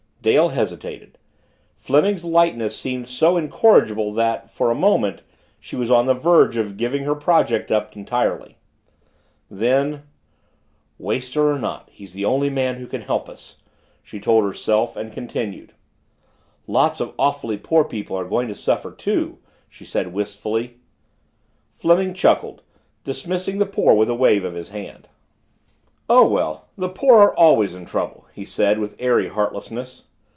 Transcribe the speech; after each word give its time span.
Dale 0.23 0.49
hesitated; 0.49 1.17
Fleming's 1.77 2.23
lightness 2.23 2.77
seemed 2.77 3.07
so 3.07 3.37
incorrigible 3.37 4.13
that, 4.13 4.51
for 4.51 4.69
a 4.69 4.75
moment, 4.75 5.23
she 5.59 5.75
was 5.75 5.89
on 5.89 6.05
the 6.05 6.13
verge 6.13 6.57
of 6.57 6.77
giving 6.77 7.05
her 7.05 7.15
project 7.15 7.71
up 7.71 7.97
entirely. 7.97 8.57
Then, 9.49 10.03
"Waster 10.99 11.49
or 11.51 11.57
not 11.57 11.89
he's 11.91 12.13
the 12.13 12.23
only 12.23 12.51
man 12.51 12.75
who 12.75 12.85
can 12.85 13.01
help 13.01 13.27
us!" 13.27 13.63
she 14.03 14.19
told 14.19 14.43
herself 14.43 14.95
and 14.95 15.11
continued. 15.11 15.73
"Lots 16.67 16.99
of 16.99 17.15
awfully 17.17 17.57
poor 17.57 17.83
people 17.83 18.15
are 18.15 18.25
going 18.29 18.47
to 18.47 18.53
suffer, 18.53 18.91
too," 18.91 19.39
she 19.69 19.85
said 19.85 20.13
wistfully. 20.13 20.77
Fleming 21.73 22.13
chuckled, 22.13 22.61
dismissing 23.03 23.57
the 23.57 23.65
poor 23.65 23.95
with 23.95 24.07
a 24.07 24.13
wave 24.13 24.43
of 24.45 24.53
his 24.53 24.69
hand. 24.69 25.07
"Oh, 26.07 26.27
well, 26.27 26.67
the 26.77 26.89
poor 26.89 27.17
are 27.21 27.35
always 27.35 27.73
in 27.73 27.85
trouble," 27.85 28.27
he 28.35 28.45
said 28.45 28.77
with 28.77 28.95
airy 28.99 29.27
heartlessness. 29.29 30.03